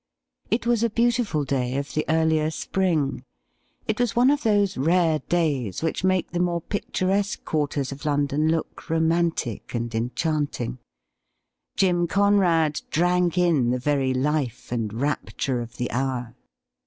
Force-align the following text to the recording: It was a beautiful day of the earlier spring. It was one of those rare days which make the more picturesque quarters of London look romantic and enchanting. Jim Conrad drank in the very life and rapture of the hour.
It 0.49 0.65
was 0.65 0.81
a 0.81 0.89
beautiful 0.89 1.43
day 1.43 1.77
of 1.77 1.93
the 1.93 2.03
earlier 2.09 2.49
spring. 2.49 3.23
It 3.87 3.99
was 3.99 4.15
one 4.15 4.31
of 4.31 4.41
those 4.41 4.75
rare 4.75 5.19
days 5.29 5.83
which 5.83 6.03
make 6.03 6.31
the 6.31 6.39
more 6.39 6.59
picturesque 6.61 7.45
quarters 7.45 7.91
of 7.91 8.03
London 8.03 8.47
look 8.49 8.89
romantic 8.89 9.75
and 9.75 9.93
enchanting. 9.93 10.79
Jim 11.75 12.07
Conrad 12.07 12.81
drank 12.89 13.37
in 13.37 13.69
the 13.69 13.77
very 13.77 14.11
life 14.11 14.71
and 14.71 14.91
rapture 14.91 15.61
of 15.61 15.77
the 15.77 15.91
hour. 15.91 16.33